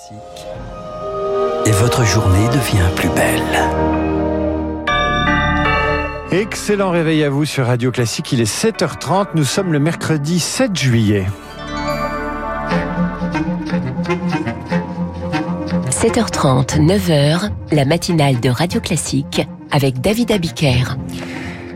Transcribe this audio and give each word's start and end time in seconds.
Classique. 0.00 0.46
Et 1.66 1.70
votre 1.72 2.04
journée 2.04 2.46
devient 2.48 2.88
plus 2.96 3.08
belle. 3.10 3.42
Excellent 6.30 6.90
réveil 6.90 7.24
à 7.24 7.30
vous 7.30 7.44
sur 7.44 7.66
Radio 7.66 7.90
Classique. 7.90 8.32
Il 8.32 8.40
est 8.40 8.50
7h30. 8.50 9.28
Nous 9.34 9.44
sommes 9.44 9.72
le 9.72 9.78
mercredi 9.78 10.38
7 10.38 10.76
juillet. 10.76 11.26
7h30, 15.90 16.78
9h, 16.78 17.50
la 17.72 17.84
matinale 17.84 18.40
de 18.40 18.48
Radio 18.48 18.80
Classique 18.80 19.46
avec 19.70 20.00
David 20.00 20.32
Abiker. 20.32 20.96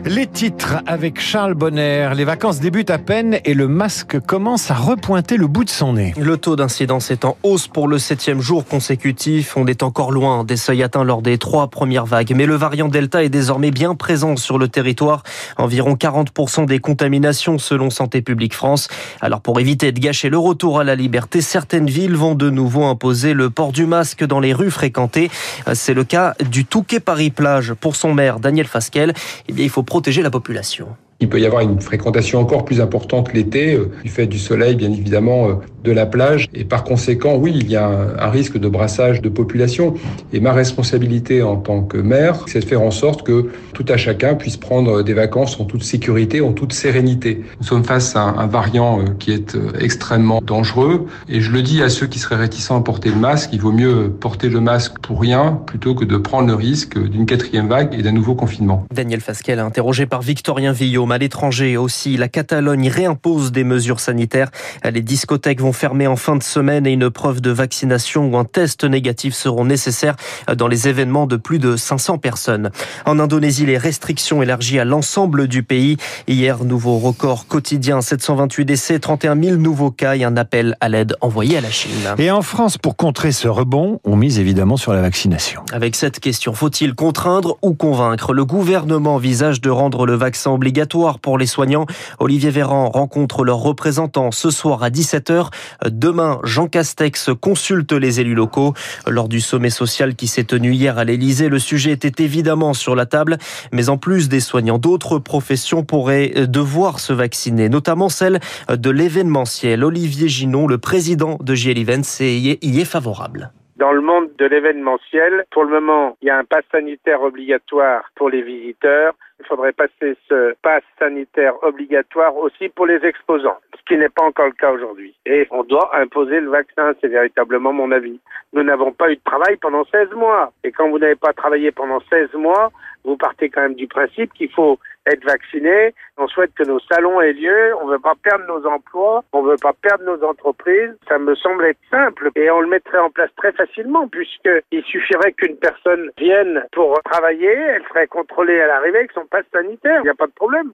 Les 0.07 0.27
titres 0.27 0.83
avec 0.85 1.19
Charles 1.19 1.55
Bonner. 1.55 2.11
Les 2.15 2.25
vacances 2.25 2.59
débutent 2.59 2.91
à 2.91 2.99
peine 2.99 3.39
et 3.43 3.55
le 3.55 3.67
masque 3.67 4.19
commence 4.19 4.69
à 4.69 4.75
repointer 4.75 5.35
le 5.35 5.47
bout 5.47 5.63
de 5.63 5.69
son 5.71 5.93
nez. 5.93 6.13
Le 6.15 6.37
taux 6.37 6.55
d'incidence 6.55 7.09
est 7.09 7.25
en 7.25 7.37
hausse 7.41 7.67
pour 7.67 7.87
le 7.87 7.97
septième 7.97 8.39
jour 8.39 8.65
consécutif. 8.67 9.57
On 9.57 9.65
est 9.65 9.81
encore 9.81 10.11
loin 10.11 10.43
des 10.43 10.57
seuils 10.57 10.83
atteints 10.83 11.03
lors 11.03 11.23
des 11.23 11.39
trois 11.39 11.69
premières 11.69 12.05
vagues. 12.05 12.33
Mais 12.35 12.45
le 12.45 12.53
variant 12.53 12.87
Delta 12.87 13.23
est 13.23 13.29
désormais 13.29 13.71
bien 13.71 13.95
présent 13.95 14.35
sur 14.35 14.59
le 14.59 14.67
territoire. 14.67 15.23
Environ 15.57 15.95
40% 15.95 16.67
des 16.67 16.77
contaminations 16.77 17.57
selon 17.57 17.89
Santé 17.89 18.21
publique 18.21 18.53
France. 18.53 18.89
Alors 19.21 19.41
pour 19.41 19.59
éviter 19.59 19.91
de 19.91 19.99
gâcher 19.99 20.29
le 20.29 20.37
retour 20.37 20.79
à 20.79 20.83
la 20.83 20.93
liberté, 20.93 21.41
certaines 21.41 21.87
villes 21.87 22.15
vont 22.15 22.35
de 22.35 22.51
nouveau 22.51 22.83
imposer 22.83 23.33
le 23.33 23.49
port 23.49 23.71
du 23.71 23.87
masque 23.87 24.23
dans 24.23 24.39
les 24.39 24.53
rues 24.53 24.69
fréquentées. 24.69 25.31
C'est 25.73 25.95
le 25.95 26.03
cas 26.03 26.35
du 26.47 26.63
Touquet 26.63 26.99
Paris-Plage. 26.99 27.73
Pour 27.73 27.95
son 27.95 28.13
maire, 28.13 28.39
Daniel 28.39 28.67
Fasquel, 28.67 29.15
eh 29.49 29.51
bien, 29.51 29.65
il 29.65 29.71
faut 29.71 29.81
la 30.21 30.29
population. 30.29 30.87
Il 31.19 31.29
peut 31.29 31.39
y 31.39 31.45
avoir 31.45 31.61
une 31.61 31.79
fréquentation 31.79 32.39
encore 32.39 32.65
plus 32.65 32.81
importante 32.81 33.33
l'été, 33.33 33.73
euh, 33.73 33.91
du 34.03 34.09
fait 34.09 34.27
du 34.27 34.39
soleil, 34.39 34.75
bien 34.75 34.91
évidemment, 34.91 35.49
euh, 35.49 35.53
de 35.85 35.91
la 35.91 36.05
plage. 36.05 36.49
Et 36.53 36.65
par 36.65 36.83
conséquent, 36.83 37.35
oui, 37.35 37.53
il 37.55 37.69
y 37.69 37.77
a 37.77 37.87
un, 37.87 38.29
risque 38.29 38.57
de 38.57 38.67
brassage 38.67 39.21
de 39.21 39.29
population. 39.29 39.93
Et 40.33 40.41
ma 40.41 40.51
responsabilité 40.51 41.41
en 41.41 41.55
tant 41.55 41.83
que 41.83 41.97
maire, 41.97 42.43
c'est 42.47 42.59
de 42.59 42.65
faire 42.65 42.81
en 42.81 42.91
sorte 42.91 43.23
que 43.23 43.49
tout 43.73 43.85
à 43.87 43.95
chacun 43.95 44.35
puisse 44.35 44.57
prendre 44.57 45.03
des 45.03 45.13
vacances 45.13 45.59
en 45.59 45.65
toute 45.65 45.83
sécurité, 45.83 46.41
en 46.41 46.51
toute 46.51 46.73
sérénité. 46.73 47.43
Nous 47.59 47.65
sommes 47.65 47.85
face 47.85 48.15
à 48.15 48.21
un, 48.21 48.47
variant 48.47 48.99
euh, 48.99 49.05
qui 49.19 49.31
est 49.31 49.57
extrêmement 49.79 50.41
dangereux. 50.41 51.07
Et 51.29 51.39
je 51.39 51.51
le 51.51 51.61
dis 51.61 51.81
à 51.81 51.89
ceux 51.89 52.07
qui 52.07 52.19
seraient 52.19 52.35
réticents 52.35 52.77
à 52.77 52.81
porter 52.81 53.09
le 53.09 53.15
masque, 53.15 53.51
il 53.53 53.61
vaut 53.61 53.71
mieux 53.71 54.09
porter 54.09 54.49
le 54.49 54.59
masque 54.59 54.99
pour 55.01 55.21
rien 55.21 55.61
plutôt 55.65 55.95
que 55.95 56.05
de 56.05 56.17
prendre 56.17 56.47
le 56.47 56.55
risque 56.55 56.97
d'une 56.97 57.25
quatrième 57.25 57.67
vague 57.67 57.93
et 57.93 58.01
d'un 58.01 58.11
nouveau 58.11 58.35
confinement. 58.35 58.85
Daniel 58.91 59.21
Fasquel, 59.21 59.59
interrogé 59.59 60.05
par 60.05 60.21
Victorien 60.21 60.71
Villaume 60.71 61.11
à 61.11 61.17
l'étranger 61.17 61.77
aussi. 61.77 62.17
La 62.17 62.27
Catalogne 62.27 62.89
réimpose 62.89 63.51
des 63.51 63.63
mesures 63.63 63.99
sanitaires. 63.99 64.51
Les 64.83 65.01
discothèques 65.01 65.61
vont 65.61 65.73
fermer 65.75 66.07
en 66.07 66.15
fin 66.15 66.35
de 66.35 66.41
semaine 66.41 66.87
et 66.87 66.91
une 66.91 67.11
preuve 67.11 67.41
de 67.41 67.51
vaccination 67.51 68.27
ou 68.27 68.37
un 68.37 68.45
test 68.45 68.83
négatif 68.83 69.35
seront 69.35 69.65
nécessaires 69.65 70.15
dans 70.57 70.67
les 70.67 70.87
événements 70.87 71.27
de 71.27 71.35
plus 71.35 71.59
de 71.59 71.75
500 71.75 72.17
personnes. 72.17 72.71
En 73.05 73.19
Indonésie, 73.19 73.65
les 73.67 73.77
restrictions 73.77 74.41
élargies 74.41 74.79
à 74.79 74.85
l'ensemble 74.85 75.47
du 75.47 75.61
pays. 75.61 75.97
Hier, 76.27 76.63
nouveau 76.63 76.97
record 76.97 77.47
quotidien, 77.47 78.01
728 78.01 78.65
décès, 78.65 78.99
31 78.99 79.39
000 79.39 79.57
nouveaux 79.57 79.91
cas 79.91 80.15
et 80.15 80.23
un 80.23 80.37
appel 80.37 80.77
à 80.81 80.89
l'aide 80.89 81.15
envoyé 81.21 81.57
à 81.57 81.61
la 81.61 81.69
Chine. 81.69 81.91
Et 82.17 82.31
en 82.31 82.41
France, 82.41 82.77
pour 82.77 82.95
contrer 82.95 83.31
ce 83.31 83.47
rebond, 83.47 83.99
on 84.03 84.15
mise 84.15 84.39
évidemment 84.39 84.77
sur 84.77 84.93
la 84.93 85.01
vaccination. 85.01 85.61
Avec 85.71 85.95
cette 85.95 86.19
question, 86.19 86.53
faut-il 86.53 86.95
contraindre 86.95 87.57
ou 87.61 87.73
convaincre? 87.73 88.33
Le 88.33 88.45
gouvernement 88.45 89.15
envisage 89.15 89.61
de 89.61 89.69
rendre 89.69 90.05
le 90.05 90.15
vaccin 90.15 90.51
obligatoire 90.51 91.19
pour 91.19 91.37
les 91.37 91.45
soignants. 91.45 91.85
Olivier 92.19 92.49
Véran 92.49 92.89
rencontre 92.89 93.43
leurs 93.43 93.59
représentants 93.59 94.31
ce 94.31 94.49
soir 94.49 94.83
à 94.83 94.89
17h. 94.89 95.49
Demain, 95.85 96.39
Jean 96.43 96.67
Castex 96.67 97.29
consulte 97.39 97.91
les 97.91 98.19
élus 98.19 98.35
locaux. 98.35 98.73
Lors 99.07 99.27
du 99.27 99.39
sommet 99.39 99.69
social 99.69 100.15
qui 100.15 100.27
s'est 100.27 100.43
tenu 100.43 100.71
hier 100.71 100.97
à 100.97 101.03
l'Elysée, 101.03 101.49
le 101.49 101.59
sujet 101.59 101.91
était 101.91 102.23
évidemment 102.23 102.73
sur 102.73 102.95
la 102.95 103.05
table. 103.05 103.37
Mais 103.71 103.89
en 103.89 103.97
plus 103.97 104.29
des 104.29 104.39
soignants, 104.39 104.77
d'autres 104.77 105.19
professions 105.19 105.83
pourraient 105.83 106.47
devoir 106.47 106.99
se 106.99 107.13
vacciner, 107.13 107.69
notamment 107.69 108.09
celle 108.09 108.39
de 108.69 108.89
l'événementiel. 108.89 109.83
Olivier 109.83 110.27
Ginon, 110.27 110.67
le 110.67 110.77
président 110.77 111.37
de 111.41 111.55
JL 111.55 111.77
Events, 111.77 112.19
y 112.19 112.79
est 112.81 112.85
favorable. 112.85 113.51
Dans 113.77 113.91
le 113.91 113.99
monde 113.99 114.29
de 114.37 114.45
l'événementiel, 114.45 115.43
pour 115.51 115.65
le 115.65 115.69
moment, 115.69 116.17
il 116.21 116.27
y 116.27 116.29
a 116.29 116.37
un 116.37 116.45
pass 116.45 116.63
sanitaire 116.71 117.21
obligatoire 117.21 118.03
pour 118.15 118.29
les 118.29 118.41
visiteurs. 118.41 119.13
Il 119.39 119.45
faudrait 119.45 119.73
passer 119.73 120.15
ce 120.29 120.55
pass 120.61 120.81
sanitaire 120.97 121.53
obligatoire 121.61 122.35
aussi 122.37 122.69
pour 122.69 122.85
les 122.85 123.03
exposants, 123.05 123.57
ce 123.77 123.83
qui 123.85 123.97
n'est 123.97 124.09
pas 124.09 124.23
encore 124.23 124.45
le 124.45 124.53
cas 124.53 124.71
aujourd'hui. 124.71 125.13
Et 125.25 125.45
on 125.51 125.63
doit 125.63 125.95
imposer 125.95 126.39
le 126.39 126.49
vaccin, 126.49 126.93
c'est 127.01 127.09
véritablement 127.09 127.73
mon 127.73 127.91
avis. 127.91 128.19
Nous 128.53 128.63
n'avons 128.63 128.93
pas 128.93 129.11
eu 129.11 129.17
de 129.17 129.21
travail 129.25 129.57
pendant 129.57 129.83
16 129.85 130.11
mois. 130.11 130.53
Et 130.63 130.71
quand 130.71 130.89
vous 130.89 130.99
n'avez 130.99 131.15
pas 131.15 131.33
travaillé 131.33 131.71
pendant 131.71 131.99
16 132.09 132.33
mois, 132.33 132.71
vous 133.03 133.17
partez 133.17 133.49
quand 133.49 133.61
même 133.61 133.75
du 133.75 133.87
principe 133.87 134.33
qu'il 134.33 134.51
faut 134.51 134.79
être 135.07 135.23
vacciné. 135.25 135.93
On 136.17 136.27
souhaite 136.27 136.53
que 136.55 136.63
nos 136.63 136.79
salons 136.79 137.21
aient 137.21 137.33
lieu. 137.33 137.75
On 137.81 137.87
ne 137.87 137.93
veut 137.93 137.99
pas 137.99 138.15
perdre 138.21 138.45
nos 138.47 138.65
emplois. 138.67 139.23
On 139.33 139.43
ne 139.43 139.51
veut 139.51 139.61
pas 139.61 139.73
perdre 139.73 140.03
nos 140.05 140.23
entreprises. 140.23 140.95
Ça 141.07 141.17
me 141.17 141.35
semble 141.35 141.65
être 141.65 141.79
simple 141.89 142.31
et 142.35 142.49
on 142.49 142.61
le 142.61 142.67
mettrait 142.67 142.99
en 142.99 143.09
place 143.09 143.31
très 143.37 143.51
facilement 143.51 144.07
puisqu'il 144.07 144.83
suffirait 144.83 145.33
qu'une 145.33 145.57
personne 145.57 146.09
vienne 146.17 146.63
pour 146.71 146.99
travailler. 147.03 147.51
Elle 147.51 147.83
serait 147.89 148.07
contrôlée 148.07 148.59
à 148.61 148.67
l'arrivée 148.67 148.99
avec 148.99 149.11
son 149.11 149.25
passe 149.25 149.45
sanitaire. 149.51 149.99
Il 150.01 150.03
n'y 150.03 150.09
a 150.09 150.15
pas 150.15 150.27
de 150.27 150.31
problème. 150.33 150.71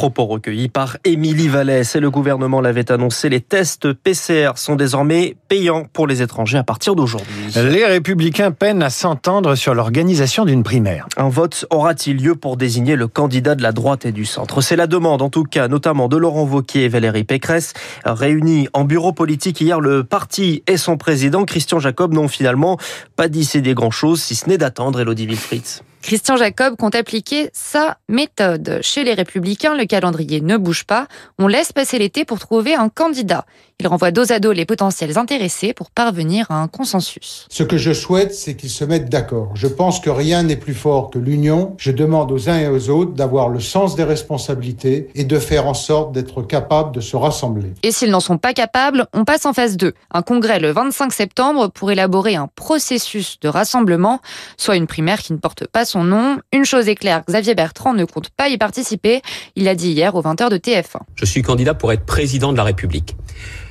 Propos 0.00 0.24
recueillis 0.24 0.70
par 0.70 0.96
Émilie 1.04 1.48
Vallès 1.48 1.94
et 1.94 2.00
le 2.00 2.10
gouvernement 2.10 2.62
l'avait 2.62 2.90
annoncé, 2.90 3.28
les 3.28 3.42
tests 3.42 3.92
PCR 3.92 4.52
sont 4.54 4.74
désormais 4.74 5.36
payants 5.48 5.84
pour 5.92 6.06
les 6.06 6.22
étrangers 6.22 6.56
à 6.56 6.62
partir 6.62 6.94
d'aujourd'hui. 6.94 7.52
Les 7.54 7.84
républicains 7.84 8.50
peinent 8.50 8.82
à 8.82 8.88
s'entendre 8.88 9.56
sur 9.56 9.74
l'organisation 9.74 10.46
d'une 10.46 10.62
primaire. 10.62 11.06
Un 11.18 11.28
vote 11.28 11.66
aura-t-il 11.68 12.16
lieu 12.16 12.34
pour 12.34 12.56
désigner 12.56 12.96
le 12.96 13.08
candidat 13.08 13.54
de 13.54 13.62
la 13.62 13.72
droite 13.72 14.06
et 14.06 14.12
du 14.12 14.24
centre? 14.24 14.62
C'est 14.62 14.74
la 14.74 14.86
demande 14.86 15.20
en 15.20 15.28
tout 15.28 15.44
cas 15.44 15.68
notamment 15.68 16.08
de 16.08 16.16
Laurent 16.16 16.44
Wauquiez 16.44 16.84
et 16.84 16.88
Valérie 16.88 17.24
Pécresse. 17.24 17.74
Réunis 18.06 18.68
en 18.72 18.84
bureau 18.84 19.12
politique 19.12 19.60
hier, 19.60 19.80
le 19.80 20.02
parti 20.02 20.62
et 20.66 20.78
son 20.78 20.96
président 20.96 21.44
Christian 21.44 21.78
Jacob 21.78 22.14
n'ont 22.14 22.28
finalement 22.28 22.78
pas 23.16 23.28
décidé 23.28 23.74
grand-chose 23.74 24.22
si 24.22 24.34
ce 24.34 24.48
n'est 24.48 24.56
d'attendre 24.56 24.98
Elodie 24.98 25.26
Wilfried. 25.26 25.82
Christian 26.02 26.36
Jacob 26.36 26.76
compte 26.76 26.94
appliquer 26.94 27.50
sa 27.52 27.98
méthode. 28.08 28.78
Chez 28.82 29.04
les 29.04 29.12
Républicains, 29.12 29.76
le 29.76 29.84
calendrier 29.84 30.40
ne 30.40 30.56
bouge 30.56 30.84
pas. 30.84 31.06
On 31.38 31.46
laisse 31.46 31.72
passer 31.72 31.98
l'été 31.98 32.24
pour 32.24 32.38
trouver 32.38 32.74
un 32.74 32.88
candidat. 32.88 33.44
Il 33.80 33.86
renvoie 33.86 34.10
dos 34.10 34.30
à 34.30 34.40
dos 34.40 34.52
les 34.52 34.66
potentiels 34.66 35.16
intéressés 35.16 35.72
pour 35.72 35.90
parvenir 35.90 36.50
à 36.50 36.60
un 36.60 36.68
consensus. 36.68 37.46
Ce 37.48 37.62
que 37.62 37.78
je 37.78 37.92
souhaite, 37.92 38.34
c'est 38.34 38.54
qu'ils 38.54 38.70
se 38.70 38.84
mettent 38.84 39.08
d'accord. 39.08 39.52
Je 39.54 39.66
pense 39.66 40.00
que 40.00 40.10
rien 40.10 40.42
n'est 40.42 40.56
plus 40.56 40.74
fort 40.74 41.10
que 41.10 41.18
l'union. 41.18 41.74
Je 41.78 41.90
demande 41.90 42.30
aux 42.30 42.50
uns 42.50 42.58
et 42.58 42.68
aux 42.68 42.90
autres 42.90 43.12
d'avoir 43.12 43.48
le 43.48 43.60
sens 43.60 43.96
des 43.96 44.04
responsabilités 44.04 45.08
et 45.14 45.24
de 45.24 45.38
faire 45.38 45.66
en 45.66 45.72
sorte 45.74 46.12
d'être 46.12 46.42
capables 46.42 46.94
de 46.94 47.00
se 47.00 47.16
rassembler. 47.16 47.72
Et 47.82 47.90
s'ils 47.90 48.10
n'en 48.10 48.20
sont 48.20 48.36
pas 48.36 48.52
capables, 48.52 49.06
on 49.14 49.24
passe 49.24 49.46
en 49.46 49.54
phase 49.54 49.78
2. 49.78 49.94
Un 50.12 50.22
congrès 50.22 50.60
le 50.60 50.72
25 50.72 51.12
septembre 51.12 51.68
pour 51.68 51.90
élaborer 51.90 52.36
un 52.36 52.48
processus 52.54 53.38
de 53.40 53.48
rassemblement, 53.48 54.20
soit 54.58 54.76
une 54.76 54.86
primaire 54.86 55.20
qui 55.20 55.32
ne 55.32 55.38
porte 55.38 55.66
pas 55.66 55.86
son 55.90 56.04
nom. 56.04 56.38
Une 56.52 56.64
chose 56.64 56.88
est 56.88 56.94
claire, 56.94 57.22
Xavier 57.28 57.54
Bertrand 57.54 57.94
ne 57.94 58.04
compte 58.04 58.30
pas 58.30 58.48
y 58.48 58.56
participer. 58.56 59.20
Il 59.56 59.64
l'a 59.64 59.74
dit 59.74 59.90
hier 59.90 60.14
aux 60.14 60.22
20h 60.22 60.48
de 60.48 60.56
TF1. 60.56 61.00
Je 61.16 61.24
suis 61.24 61.42
candidat 61.42 61.74
pour 61.74 61.92
être 61.92 62.06
président 62.06 62.52
de 62.52 62.56
la 62.56 62.64
République. 62.64 63.16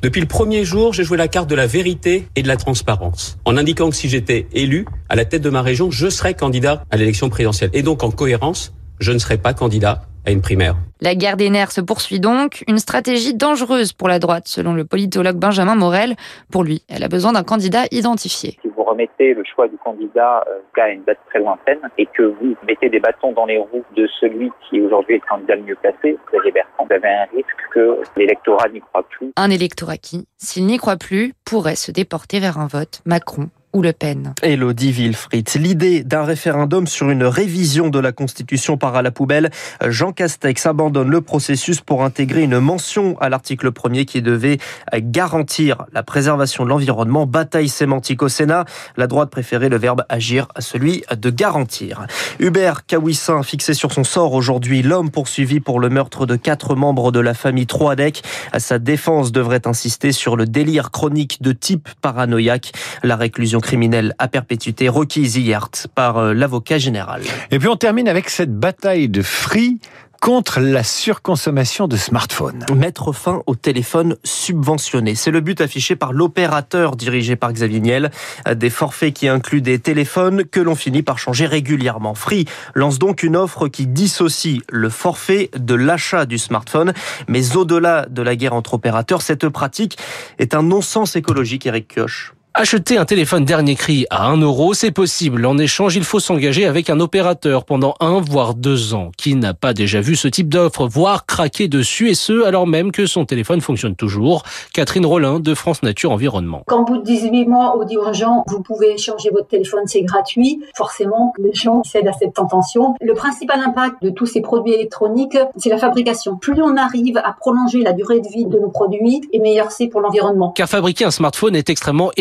Depuis 0.01 0.21
le 0.21 0.27
premier 0.27 0.65
jour, 0.65 0.93
j'ai 0.93 1.03
joué 1.03 1.17
la 1.17 1.27
carte 1.27 1.49
de 1.49 1.55
la 1.55 1.67
vérité 1.67 2.27
et 2.35 2.43
de 2.43 2.47
la 2.47 2.57
transparence, 2.57 3.37
en 3.45 3.57
indiquant 3.57 3.89
que 3.89 3.95
si 3.95 4.09
j'étais 4.09 4.47
élu 4.51 4.85
à 5.07 5.15
la 5.15 5.25
tête 5.25 5.41
de 5.41 5.49
ma 5.49 5.61
région, 5.61 5.91
je 5.91 6.09
serais 6.09 6.33
candidat 6.33 6.83
à 6.91 6.97
l'élection 6.97 7.29
présidentielle. 7.29 7.69
Et 7.73 7.81
donc, 7.81 8.03
en 8.03 8.11
cohérence, 8.11 8.73
je 8.99 9.11
ne 9.11 9.17
serai 9.17 9.37
pas 9.37 9.53
candidat 9.53 10.01
à 10.25 10.31
une 10.31 10.41
primaire. 10.41 10.75
La 11.01 11.15
guerre 11.15 11.37
des 11.37 11.49
nerfs 11.49 11.71
se 11.71 11.81
poursuit 11.81 12.19
donc, 12.19 12.63
une 12.67 12.77
stratégie 12.77 13.33
dangereuse 13.33 13.93
pour 13.93 14.09
la 14.09 14.19
droite, 14.19 14.47
selon 14.47 14.73
le 14.73 14.83
politologue 14.83 15.37
Benjamin 15.37 15.75
Morel. 15.75 16.15
Pour 16.51 16.63
lui, 16.63 16.83
elle 16.89 17.03
a 17.03 17.07
besoin 17.07 17.31
d'un 17.31 17.43
candidat 17.43 17.85
identifié. 17.91 18.59
Remettez 18.89 19.35
le 19.35 19.43
choix 19.43 19.67
du 19.67 19.77
candidat 19.77 20.43
euh, 20.47 20.81
à 20.81 20.89
une 20.89 21.03
date 21.03 21.19
très 21.29 21.39
lointaine 21.39 21.79
et 21.97 22.07
que 22.07 22.23
vous 22.23 22.55
mettez 22.67 22.89
des 22.89 22.99
bâtons 22.99 23.33
dans 23.33 23.45
les 23.45 23.57
roues 23.57 23.83
de 23.95 24.07
celui 24.19 24.49
qui 24.67 24.81
aujourd'hui 24.81 25.15
est 25.15 25.21
le 25.23 25.29
candidat 25.29 25.55
le 25.55 25.63
mieux 25.63 25.75
placé, 25.75 26.17
Xavier 26.31 26.51
Bertrand, 26.51 26.87
vous 26.89 26.95
avez 26.95 27.07
un 27.07 27.25
risque 27.25 27.47
que 27.71 28.01
l'électorat 28.17 28.67
n'y 28.69 28.81
croit 28.81 29.03
plus. 29.03 29.31
Un 29.35 29.51
électorat 29.51 29.97
qui, 29.97 30.27
s'il 30.37 30.65
n'y 30.65 30.77
croit 30.77 30.97
plus, 30.97 31.33
pourrait 31.45 31.75
se 31.75 31.91
déporter 31.91 32.39
vers 32.39 32.57
un 32.57 32.67
vote 32.67 33.01
Macron 33.05 33.49
ou 33.73 33.81
Le 33.81 33.93
Pen. 33.93 34.33
Elodie 34.41 34.91
Wilfried. 34.91 35.47
L'idée 35.55 36.03
d'un 36.03 36.23
référendum 36.23 36.87
sur 36.87 37.09
une 37.09 37.23
révision 37.23 37.89
de 37.89 37.99
la 37.99 38.11
Constitution 38.11 38.77
part 38.77 38.95
à 38.95 39.01
la 39.01 39.11
poubelle. 39.11 39.51
Jean 39.87 40.11
Castex 40.11 40.65
abandonne 40.65 41.09
le 41.09 41.21
processus 41.21 41.81
pour 41.81 42.03
intégrer 42.03 42.43
une 42.43 42.59
mention 42.59 43.15
à 43.19 43.29
l'article 43.29 43.69
1er 43.71 44.05
qui 44.05 44.21
devait 44.21 44.57
garantir 44.95 45.85
la 45.93 46.01
préservation 46.01 46.63
de 46.63 46.69
l'environnement. 46.69 47.27
Bataille 47.27 47.69
sémantique 47.69 48.23
au 48.23 48.29
Sénat. 48.29 48.65
La 48.97 49.05
droite 49.05 49.29
préférait 49.29 49.69
le 49.69 49.77
verbe 49.77 50.03
agir 50.09 50.47
à 50.55 50.61
celui 50.61 51.03
de 51.15 51.29
garantir. 51.29 52.07
Hubert 52.39 52.85
Kawissin 52.87 53.43
fixé 53.43 53.75
sur 53.75 53.93
son 53.93 54.03
sort 54.03 54.33
aujourd'hui. 54.33 54.81
L'homme 54.81 55.11
poursuivi 55.11 55.59
pour 55.59 55.79
le 55.79 55.89
meurtre 55.89 56.25
de 56.25 56.35
quatre 56.35 56.73
membres 56.75 57.11
de 57.11 57.19
la 57.19 57.35
famille 57.35 57.67
Troadec. 57.67 58.23
Sa 58.57 58.79
défense 58.79 59.31
devrait 59.31 59.67
insister 59.67 60.11
sur 60.11 60.35
le 60.35 60.45
délire 60.45 60.89
chronique 60.89 61.41
de 61.41 61.51
type 61.51 61.87
paranoïaque. 62.01 62.71
La 63.03 63.15
réclusion 63.15 63.58
criminelle 63.59 64.15
à 64.17 64.27
perpétuité 64.27 64.89
requise 64.89 65.37
hier 65.37 65.69
par 65.95 66.17
euh, 66.17 66.33
l'avocat 66.33 66.77
général. 66.77 67.21
Et 67.51 67.59
puis 67.59 67.67
on 67.67 67.75
termine 67.75 68.07
avec 68.07 68.29
cette 68.29 68.53
bataille 68.53 69.09
de 69.09 69.21
Free 69.21 69.79
contre 70.21 70.59
la 70.59 70.83
surconsommation 70.83 71.87
de 71.87 71.95
smartphones. 71.95 72.65
Mettre 72.75 73.13
fin 73.13 73.41
au 73.47 73.55
téléphone 73.55 74.15
subventionné. 74.23 75.15
C'est 75.15 75.31
le 75.31 75.39
but 75.39 75.61
affiché 75.61 75.95
par 75.95 76.13
l'opérateur 76.13 76.95
dirigé 76.95 77.35
par 77.35 77.53
Xavier 77.53 77.79
Niel. 77.79 78.11
Des 78.53 78.69
forfaits 78.69 79.13
qui 79.13 79.27
incluent 79.27 79.61
des 79.61 79.79
téléphones 79.79 80.43
que 80.43 80.59
l'on 80.59 80.75
finit 80.75 81.03
par 81.03 81.19
changer 81.19 81.45
régulièrement. 81.45 82.15
Free 82.15 82.45
lance 82.75 82.99
donc 82.99 83.23
une 83.23 83.35
offre 83.35 83.67
qui 83.67 83.87
dissocie 83.87 84.61
le 84.69 84.89
forfait 84.89 85.49
de 85.57 85.75
l'achat 85.75 86.25
du 86.25 86.37
smartphone. 86.37 86.93
Mais 87.27 87.55
au-delà 87.55 88.05
de 88.09 88.21
la 88.21 88.35
guerre 88.35 88.53
entre 88.53 88.73
opérateurs, 88.73 89.21
cette 89.21 89.47
pratique 89.47 89.97
est 90.37 90.53
un 90.53 90.63
non-sens 90.63 91.15
écologique, 91.15 91.65
Eric 91.65 91.87
Kioch. 91.87 92.33
Acheter 92.61 92.97
un 92.97 93.05
téléphone 93.05 93.45
dernier 93.45 93.75
cri 93.75 94.05
à 94.09 94.27
1 94.27 94.41
euro, 94.41 94.73
c'est 94.73 94.91
possible. 94.91 95.45
En 95.45 95.57
échange, 95.57 95.95
il 95.95 96.03
faut 96.03 96.19
s'engager 96.19 96.65
avec 96.65 96.89
un 96.89 96.99
opérateur 96.99 97.63
pendant 97.63 97.95
un 98.01 98.19
voire 98.19 98.53
deux 98.53 98.93
ans. 98.93 99.11
Qui 99.15 99.35
n'a 99.35 99.53
pas 99.53 99.73
déjà 99.73 100.01
vu 100.01 100.17
ce 100.17 100.27
type 100.27 100.49
d'offre, 100.49 100.85
voire 100.85 101.25
craquer 101.25 101.69
dessus 101.69 102.09
et 102.09 102.15
ce, 102.15 102.43
alors 102.43 102.67
même 102.67 102.91
que 102.91 103.05
son 103.05 103.23
téléphone 103.23 103.61
fonctionne 103.61 103.95
toujours 103.95 104.43
Catherine 104.73 105.05
Rollin 105.05 105.39
de 105.39 105.53
France 105.53 105.83
Nature 105.83 106.11
Environnement. 106.11 106.63
Quand 106.67 106.81
au 106.81 106.83
bout 106.83 106.97
de 106.97 107.05
18 107.05 107.45
mois, 107.45 107.77
on 107.79 107.85
dit 107.85 107.95
aux 107.95 108.11
gens, 108.11 108.43
vous 108.47 108.61
pouvez 108.61 108.97
changer 108.97 109.29
votre 109.31 109.47
téléphone, 109.47 109.83
c'est 109.85 110.01
gratuit. 110.01 110.59
Forcément, 110.75 111.31
les 111.39 111.53
gens 111.53 111.81
cèdent 111.85 112.09
à 112.09 112.13
cette 112.19 112.33
tentation. 112.33 112.93
Le 112.99 113.13
principal 113.13 113.61
impact 113.61 114.03
de 114.03 114.09
tous 114.09 114.25
ces 114.25 114.41
produits 114.41 114.73
électroniques, 114.73 115.37
c'est 115.55 115.69
la 115.69 115.77
fabrication. 115.77 116.35
Plus 116.35 116.61
on 116.61 116.75
arrive 116.75 117.21
à 117.23 117.31
prolonger 117.31 117.83
la 117.83 117.93
durée 117.93 118.19
de 118.19 118.27
vie 118.27 118.47
de 118.47 118.59
nos 118.59 118.69
produits, 118.69 119.21
et 119.31 119.39
meilleur 119.39 119.71
c'est 119.71 119.87
pour 119.87 120.01
l'environnement. 120.01 120.51
Car 120.57 120.67
fabriquer 120.67 121.05
un 121.05 121.11
smartphone 121.11 121.55
est 121.55 121.69
extrêmement 121.69 122.11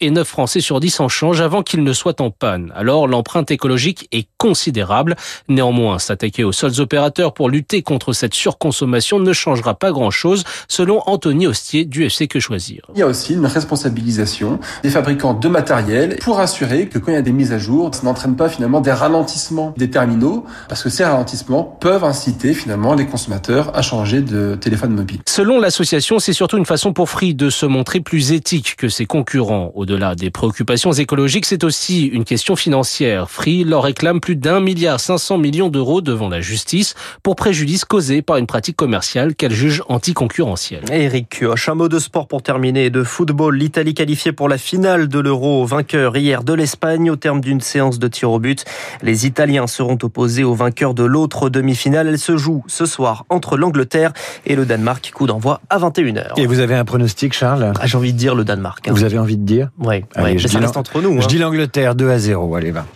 et 0.00 0.10
9 0.10 0.28
Français 0.28 0.60
sur 0.60 0.78
10 0.78 1.00
en 1.00 1.08
changent 1.08 1.40
avant 1.40 1.62
qu'il 1.62 1.82
ne 1.82 1.92
soit 1.92 2.20
en 2.20 2.30
panne. 2.30 2.72
Alors 2.76 3.08
l'empreinte 3.08 3.50
écologique 3.50 4.06
est 4.12 4.28
considérable. 4.38 5.16
Néanmoins, 5.48 5.98
s'attaquer 5.98 6.44
aux 6.44 6.52
seuls 6.52 6.80
opérateurs 6.80 7.34
pour 7.34 7.50
lutter 7.50 7.82
contre 7.82 8.12
cette 8.12 8.34
surconsommation 8.34 9.18
ne 9.18 9.32
changera 9.32 9.74
pas 9.74 9.90
grand-chose, 9.90 10.44
selon 10.68 11.02
Anthony 11.06 11.48
Hostier 11.48 11.84
du 11.84 12.04
FC 12.04 12.28
Que 12.28 12.38
Choisir. 12.38 12.86
Il 12.94 13.00
y 13.00 13.02
a 13.02 13.06
aussi 13.06 13.34
une 13.34 13.46
responsabilisation 13.46 14.60
des 14.84 14.90
fabricants 14.90 15.34
de 15.34 15.48
matériel 15.48 16.16
pour 16.20 16.38
assurer 16.38 16.86
que 16.86 16.98
quand 16.98 17.10
il 17.10 17.14
y 17.14 17.18
a 17.18 17.22
des 17.22 17.32
mises 17.32 17.52
à 17.52 17.58
jour, 17.58 17.92
ça 17.92 18.02
n'entraîne 18.04 18.36
pas 18.36 18.48
finalement 18.48 18.80
des 18.80 18.92
ralentissements 18.92 19.74
des 19.76 19.90
terminaux, 19.90 20.44
parce 20.68 20.82
que 20.82 20.90
ces 20.90 21.04
ralentissements 21.04 21.64
peuvent 21.64 22.04
inciter 22.04 22.54
finalement 22.54 22.94
les 22.94 23.06
consommateurs 23.06 23.76
à 23.76 23.82
changer 23.82 24.20
de 24.20 24.54
téléphone 24.54 24.94
mobile. 24.94 25.20
Selon 25.28 25.58
l'association, 25.58 26.20
c'est 26.20 26.32
surtout 26.32 26.56
une 26.56 26.66
façon 26.66 26.92
pour 26.92 27.10
Free 27.10 27.34
de 27.34 27.50
se 27.50 27.66
montrer 27.66 28.00
plus 28.00 28.30
éthique 28.32 28.76
que 28.76 28.88
ses 28.88 29.06
concurrents 29.06 29.29
au-delà 29.38 30.14
des 30.14 30.30
préoccupations 30.30 30.92
écologiques, 30.92 31.46
c'est 31.46 31.64
aussi 31.64 32.06
une 32.06 32.24
question 32.24 32.56
financière. 32.56 33.30
Free 33.30 33.64
leur 33.64 33.84
réclame 33.84 34.20
plus 34.20 34.36
d'un 34.36 34.60
milliard 34.60 34.98
500 35.00 35.38
millions 35.38 35.68
d'euros 35.68 36.00
devant 36.00 36.28
la 36.28 36.40
justice 36.40 36.94
pour 37.22 37.36
préjudice 37.36 37.84
causé 37.84 38.22
par 38.22 38.36
une 38.36 38.46
pratique 38.46 38.76
commerciale 38.76 39.34
qu'elle 39.34 39.52
juge 39.52 39.82
anticoncurrentielle. 39.88 40.84
Eric 40.90 41.28
Kioch, 41.30 41.68
un 41.68 41.74
mot 41.74 41.88
de 41.88 41.98
sport 41.98 42.26
pour 42.26 42.42
terminer. 42.42 42.90
De 42.90 43.04
football, 43.04 43.56
l'Italie 43.56 43.94
qualifiée 43.94 44.32
pour 44.32 44.48
la 44.48 44.58
finale 44.58 45.08
de 45.08 45.18
l'Euro, 45.18 45.64
vainqueur 45.64 46.16
hier 46.16 46.42
de 46.42 46.52
l'Espagne 46.52 47.10
au 47.10 47.16
terme 47.16 47.40
d'une 47.40 47.60
séance 47.60 47.98
de 47.98 48.08
tir 48.08 48.30
au 48.30 48.38
but. 48.38 48.64
Les 49.02 49.26
Italiens 49.26 49.66
seront 49.66 49.98
opposés 50.02 50.44
aux 50.44 50.54
vainqueurs 50.54 50.94
de 50.94 51.04
l'autre 51.04 51.48
demi-finale. 51.48 52.08
Elle 52.08 52.18
se 52.18 52.36
joue 52.36 52.64
ce 52.66 52.86
soir 52.86 53.24
entre 53.28 53.56
l'Angleterre 53.56 54.12
et 54.46 54.56
le 54.56 54.66
Danemark. 54.66 55.10
Coup 55.14 55.26
d'envoi 55.26 55.60
à 55.70 55.78
21h. 55.78 56.32
Et 56.36 56.46
vous 56.46 56.60
avez 56.60 56.74
un 56.74 56.84
pronostic, 56.84 57.32
Charles? 57.32 57.72
Ah, 57.80 57.86
J'ai 57.86 57.96
envie 57.96 58.12
de 58.12 58.18
dire 58.18 58.34
le 58.34 58.44
Danemark. 58.44 58.88
Hein. 58.88 58.92
Vous 58.92 59.04
avez 59.04 59.18
envie 59.20 59.36
de 59.36 59.44
dire 59.44 59.70
Oui, 59.78 60.04
ouais, 60.16 60.38
ça 60.38 60.58
reste 60.58 60.76
entre 60.76 61.00
nous. 61.00 61.20
Je 61.20 61.24
hein. 61.24 61.28
dis 61.28 61.38
l'Angleterre 61.38 61.94
2 61.94 62.10
à 62.10 62.18
0. 62.18 62.54
Allez, 62.54 62.70
va. 62.70 62.86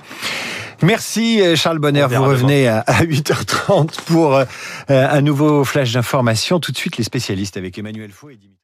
Merci 0.82 1.40
Charles 1.56 1.78
Bonner, 1.78 2.06
vous 2.10 2.22
revenez 2.22 2.68
à 2.68 2.82
8h30 2.82 4.02
pour 4.06 4.34
euh, 4.34 4.44
un 4.88 5.20
nouveau 5.22 5.64
flash 5.64 5.92
d'information. 5.92 6.60
Tout 6.60 6.72
de 6.72 6.76
suite 6.76 6.98
les 6.98 7.04
spécialistes 7.04 7.56
avec 7.56 7.78
Emmanuel 7.78 8.10
Faux 8.10 8.28
et 8.30 8.36
Dimitri. 8.36 8.58